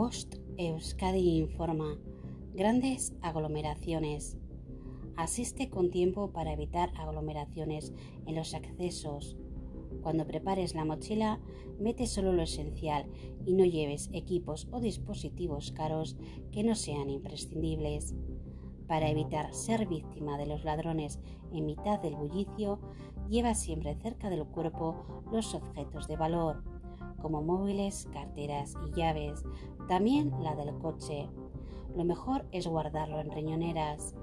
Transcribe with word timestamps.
Bost 0.00 0.36
Euskadi 0.56 1.36
informa. 1.36 1.98
Grandes 2.54 3.12
aglomeraciones. 3.20 4.38
Asiste 5.14 5.68
con 5.68 5.90
tiempo 5.90 6.32
para 6.32 6.54
evitar 6.54 6.90
aglomeraciones 6.96 7.92
en 8.24 8.34
los 8.34 8.54
accesos. 8.54 9.36
Cuando 10.02 10.26
prepares 10.26 10.74
la 10.74 10.86
mochila, 10.86 11.38
mete 11.78 12.06
solo 12.06 12.32
lo 12.32 12.40
esencial 12.40 13.10
y 13.44 13.52
no 13.52 13.66
lleves 13.66 14.08
equipos 14.14 14.68
o 14.70 14.80
dispositivos 14.80 15.70
caros 15.70 16.16
que 16.50 16.64
no 16.64 16.76
sean 16.76 17.10
imprescindibles. 17.10 18.14
Para 18.88 19.10
evitar 19.10 19.52
ser 19.52 19.86
víctima 19.86 20.38
de 20.38 20.46
los 20.46 20.64
ladrones 20.64 21.20
en 21.52 21.66
mitad 21.66 22.00
del 22.00 22.16
bullicio, 22.16 22.80
lleva 23.28 23.52
siempre 23.54 23.94
cerca 23.96 24.30
del 24.30 24.46
cuerpo 24.46 25.22
los 25.30 25.54
objetos 25.54 26.08
de 26.08 26.16
valor, 26.16 26.79
como 27.20 27.42
móviles, 27.42 28.08
carteras 28.12 28.74
y 28.86 28.98
llaves, 28.98 29.44
también 29.88 30.32
la 30.42 30.54
del 30.54 30.76
coche. 30.78 31.28
Lo 31.96 32.04
mejor 32.04 32.46
es 32.52 32.66
guardarlo 32.66 33.20
en 33.20 33.30
riñoneras. 33.30 34.14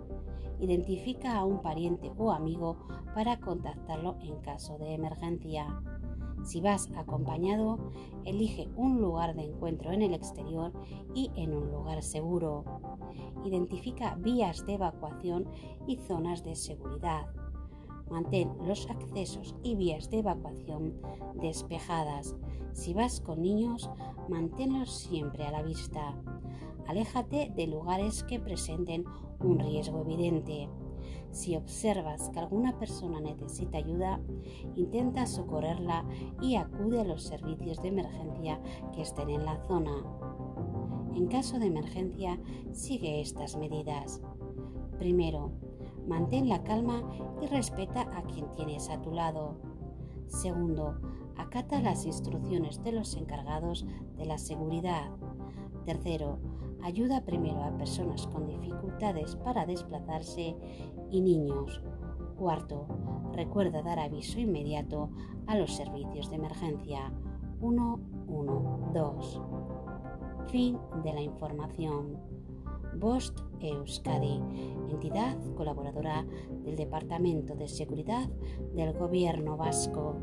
Identifica 0.59 1.38
a 1.38 1.45
un 1.45 1.61
pariente 1.61 2.11
o 2.17 2.31
amigo 2.31 2.77
para 3.13 3.39
contactarlo 3.39 4.15
en 4.21 4.38
caso 4.41 4.77
de 4.77 4.93
emergencia. 4.93 5.81
Si 6.43 6.61
vas 6.61 6.89
acompañado, 6.95 7.77
elige 8.23 8.69
un 8.77 9.02
lugar 9.02 9.35
de 9.35 9.43
encuentro 9.43 9.91
en 9.91 10.02
el 10.02 10.13
exterior 10.13 10.71
y 11.13 11.31
en 11.35 11.53
un 11.53 11.71
lugar 11.71 12.02
seguro. 12.02 12.63
Identifica 13.43 14.16
vías 14.16 14.66
de 14.66 14.75
evacuación 14.75 15.45
y 15.88 15.97
zonas 15.97 16.43
de 16.43 16.55
seguridad. 16.55 17.27
Mantén 18.09 18.55
los 18.66 18.89
accesos 18.89 19.55
y 19.63 19.75
vías 19.75 20.09
de 20.09 20.19
evacuación 20.19 21.02
despejadas. 21.35 22.35
Si 22.77 22.94
vas 22.94 23.22
con 23.22 23.41
niños, 23.41 23.89
manténlos 24.30 24.94
siempre 24.94 25.44
a 25.44 25.52
la 25.52 25.64
vista. 25.64 26.14
Aléjate 26.86 27.52
de 27.56 27.66
lugares 27.66 28.23
que 28.23 28.39
presenten 28.39 29.03
un 29.39 29.58
riesgo 29.58 30.02
evidente. 30.02 30.69
Si 31.31 31.56
observas 31.56 32.30
que 32.30 32.39
alguna 32.39 32.78
persona 32.78 33.19
necesita 33.19 33.80
ayuda, 33.80 34.22
intenta 34.75 35.25
socorrerla 35.25 36.06
y 36.39 36.56
acude 36.56 37.02
a 37.02 37.03
los 37.03 37.23
servicios 37.23 37.81
de 37.81 37.88
emergencia 37.88 38.61
que 38.94 39.02
estén 39.02 39.31
en 39.31 39.44
la 39.44 39.58
zona. 39.66 40.06
En 41.16 41.25
caso 41.25 41.58
de 41.58 41.66
emergencia, 41.66 42.39
sigue 42.73 43.22
estas 43.22 43.58
medidas. 43.58 44.22
Primero, 45.00 45.52
mantén 46.08 46.47
la 46.47 46.64
calma 46.64 47.02
y 47.41 47.47
respeta 47.47 48.02
a 48.16 48.22
quien 48.22 48.52
tienes 48.52 48.88
a 48.91 49.02
tu 49.02 49.12
lado. 49.12 49.58
Segundo, 50.28 51.00
acata 51.38 51.81
las 51.81 52.05
instrucciones 52.05 52.83
de 52.83 52.91
los 52.91 53.16
encargados 53.16 53.85
de 54.17 54.25
la 54.25 54.38
seguridad. 54.38 55.09
Tercero, 55.85 56.39
ayuda 56.83 57.25
primero 57.25 57.63
a 57.63 57.77
personas 57.77 58.27
con 58.27 58.47
dificultades 58.47 59.35
para 59.38 59.66
desplazarse 59.66 60.55
y 61.09 61.21
niños. 61.21 61.81
Cuarto, 62.38 62.85
recuerda 63.33 63.81
dar 63.81 63.99
aviso 63.99 64.39
inmediato 64.39 65.09
a 65.47 65.57
los 65.57 65.75
servicios 65.75 66.29
de 66.29 66.35
emergencia 66.35 67.11
112. 67.59 69.39
Fin 70.47 70.77
de 71.03 71.13
la 71.13 71.22
información. 71.22 72.17
Bost 72.95 73.39
Euskadi, 73.59 74.41
entidad 74.89 75.38
colaboradora 75.55 76.25
del 76.63 76.75
Departamento 76.75 77.55
de 77.55 77.67
Seguridad 77.67 78.27
del 78.75 78.94
Gobierno 78.94 79.57
Vasco. 79.57 80.16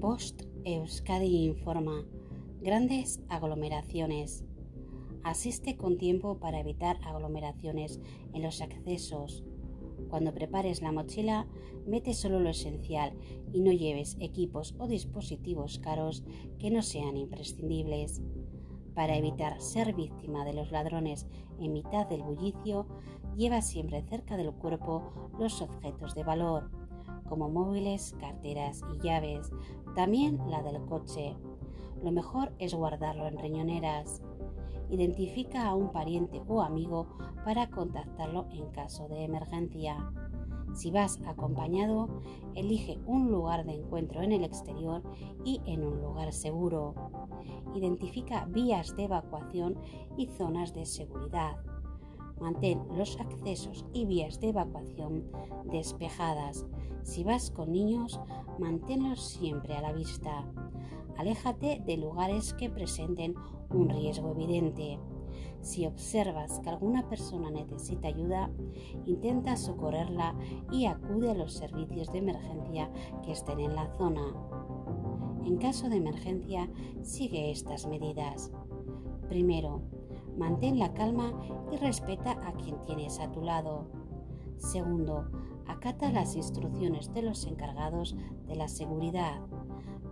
Bost 0.00 0.42
Euskadi 0.64 1.44
informa. 1.46 2.04
Grandes 2.60 3.20
aglomeraciones. 3.28 4.44
Asiste 5.22 5.76
con 5.76 5.98
tiempo 5.98 6.38
para 6.38 6.60
evitar 6.60 6.98
aglomeraciones 7.04 8.00
en 8.32 8.42
los 8.42 8.60
accesos 8.60 9.44
cuando 10.08 10.32
prepares 10.32 10.80
la 10.80 10.92
mochila, 10.92 11.46
mete 11.86 12.14
solo 12.14 12.40
lo 12.40 12.48
esencial 12.50 13.12
y 13.52 13.60
no 13.60 13.72
lleves 13.72 14.16
equipos 14.20 14.74
o 14.78 14.86
dispositivos 14.86 15.78
caros 15.78 16.24
que 16.58 16.70
no 16.70 16.82
sean 16.82 17.16
imprescindibles. 17.16 18.22
Para 18.94 19.16
evitar 19.16 19.60
ser 19.60 19.94
víctima 19.94 20.44
de 20.44 20.54
los 20.54 20.70
ladrones 20.70 21.26
en 21.60 21.72
mitad 21.72 22.06
del 22.06 22.22
bullicio, 22.22 22.86
lleva 23.36 23.60
siempre 23.60 24.02
cerca 24.02 24.36
del 24.36 24.52
cuerpo 24.52 25.30
los 25.38 25.60
objetos 25.60 26.14
de 26.14 26.24
valor, 26.24 26.70
como 27.28 27.48
móviles, 27.48 28.14
carteras 28.20 28.82
y 28.94 29.06
llaves, 29.06 29.50
también 29.94 30.38
la 30.48 30.62
del 30.62 30.84
coche. 30.86 31.36
Lo 32.02 32.12
mejor 32.12 32.52
es 32.58 32.74
guardarlo 32.74 33.26
en 33.26 33.38
riñoneras. 33.38 34.22
Identifica 34.90 35.66
a 35.66 35.74
un 35.74 35.90
pariente 35.92 36.42
o 36.46 36.62
amigo 36.62 37.08
para 37.44 37.68
contactarlo 37.68 38.46
en 38.50 38.70
caso 38.70 39.08
de 39.08 39.24
emergencia. 39.24 40.12
Si 40.74 40.90
vas 40.90 41.20
acompañado, 41.26 42.08
elige 42.54 42.98
un 43.06 43.30
lugar 43.30 43.64
de 43.64 43.74
encuentro 43.74 44.22
en 44.22 44.32
el 44.32 44.44
exterior 44.44 45.02
y 45.44 45.60
en 45.66 45.84
un 45.84 46.00
lugar 46.00 46.32
seguro. 46.32 46.94
Identifica 47.74 48.44
vías 48.46 48.94
de 48.96 49.04
evacuación 49.04 49.76
y 50.16 50.26
zonas 50.26 50.74
de 50.74 50.86
seguridad. 50.86 51.56
Mantén 52.40 52.80
los 52.96 53.18
accesos 53.18 53.84
y 53.92 54.04
vías 54.06 54.40
de 54.40 54.50
evacuación 54.50 55.24
despejadas. 55.64 56.66
Si 57.02 57.24
vas 57.24 57.50
con 57.50 57.72
niños, 57.72 58.20
manténlos 58.58 59.22
siempre 59.22 59.74
a 59.74 59.82
la 59.82 59.92
vista. 59.92 60.44
Aléjate 61.16 61.82
de 61.84 61.96
lugares 61.96 62.54
que 62.54 62.70
presenten 62.70 63.34
un 63.70 63.88
riesgo 63.88 64.30
evidente. 64.32 64.98
Si 65.60 65.86
observas 65.86 66.60
que 66.60 66.70
alguna 66.70 67.08
persona 67.08 67.50
necesita 67.50 68.08
ayuda, 68.08 68.50
intenta 69.06 69.56
socorrerla 69.56 70.36
y 70.70 70.86
acude 70.86 71.32
a 71.32 71.34
los 71.34 71.52
servicios 71.52 72.12
de 72.12 72.18
emergencia 72.18 72.90
que 73.24 73.32
estén 73.32 73.58
en 73.60 73.74
la 73.74 73.92
zona. 73.96 74.34
En 75.44 75.56
caso 75.56 75.88
de 75.88 75.96
emergencia, 75.96 76.70
sigue 77.02 77.50
estas 77.50 77.86
medidas. 77.86 78.52
Primero, 79.28 79.82
mantén 80.38 80.78
la 80.78 80.94
calma 80.94 81.32
y 81.72 81.76
respeta 81.76 82.32
a 82.46 82.52
quien 82.52 82.80
tienes 82.82 83.20
a 83.20 83.30
tu 83.30 83.42
lado. 83.42 83.86
Segundo, 84.56 85.28
acata 85.66 86.10
las 86.10 86.34
instrucciones 86.36 87.12
de 87.12 87.22
los 87.22 87.44
encargados 87.44 88.16
de 88.46 88.56
la 88.56 88.68
seguridad. 88.68 89.40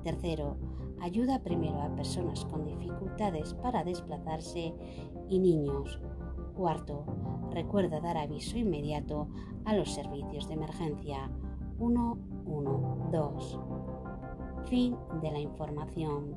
Tercero, 0.03 0.57
ayuda 1.01 1.43
primero 1.43 1.81
a 1.81 1.95
personas 1.95 2.45
con 2.45 2.65
dificultades 2.65 3.55
para 3.55 3.85
desplazarse 3.85 4.75
y 5.29 5.39
niños. 5.39 6.01
Cuarto, 6.55 7.05
recuerda 7.51 8.01
dar 8.01 8.17
aviso 8.17 8.57
inmediato 8.59 9.29
a 9.65 9.75
los 9.75 9.93
servicios 9.93 10.49
de 10.49 10.55
emergencia 10.55 11.31
112. 11.79 13.59
Fin 14.67 14.97
de 15.23 15.31
la 15.31 15.39
información. 15.39 16.37